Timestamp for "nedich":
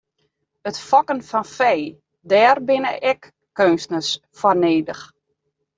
4.63-5.03